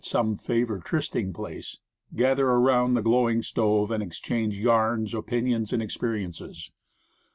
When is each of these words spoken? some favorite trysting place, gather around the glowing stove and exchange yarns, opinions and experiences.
some 0.03 0.35
favorite 0.35 0.83
trysting 0.83 1.31
place, 1.31 1.77
gather 2.15 2.47
around 2.49 2.95
the 2.95 3.03
glowing 3.03 3.43
stove 3.43 3.91
and 3.91 4.01
exchange 4.01 4.57
yarns, 4.57 5.13
opinions 5.13 5.71
and 5.71 5.83
experiences. 5.83 6.71